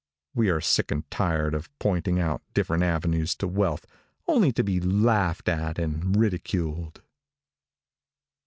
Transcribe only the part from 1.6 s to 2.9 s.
pointing out different